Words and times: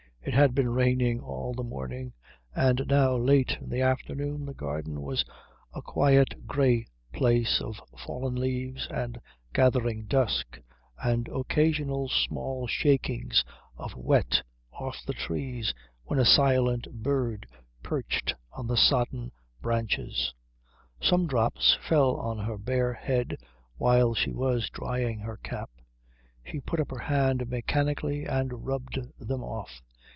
It 0.23 0.35
had 0.35 0.53
been 0.53 0.69
raining 0.69 1.19
all 1.19 1.55
the 1.55 1.63
morning, 1.63 2.13
and 2.55 2.85
now 2.87 3.15
late 3.15 3.57
in 3.59 3.71
the 3.71 3.81
afternoon 3.81 4.45
the 4.45 4.53
garden 4.53 5.01
was 5.01 5.25
a 5.73 5.81
quiet 5.81 6.45
grey 6.45 6.85
place 7.11 7.59
of 7.59 7.81
fallen 8.05 8.35
leaves 8.35 8.87
and 8.91 9.19
gathering 9.51 10.03
dusk 10.05 10.59
and 11.03 11.27
occasional 11.29 12.07
small 12.07 12.67
shakings 12.67 13.43
of 13.75 13.95
wet 13.95 14.43
off 14.71 15.03
the 15.07 15.13
trees 15.13 15.73
when 16.03 16.19
a 16.19 16.23
silent 16.25 16.85
bird 17.01 17.47
perched 17.81 18.35
on 18.51 18.67
the 18.67 18.77
sodden 18.77 19.31
branches. 19.59 20.35
Some 21.01 21.25
drops 21.25 21.79
fell 21.89 22.15
on 22.17 22.37
her 22.37 22.59
bare 22.59 22.93
head 22.93 23.37
while 23.77 24.13
she 24.13 24.33
was 24.33 24.69
drying 24.69 25.17
her 25.21 25.37
cap. 25.37 25.71
She 26.45 26.59
put 26.59 26.79
up 26.79 26.91
her 26.91 26.99
hand 26.99 27.49
mechanically 27.49 28.25
and 28.25 28.67
rubbed 28.67 28.99
them 29.19 29.43
off. 29.43 29.81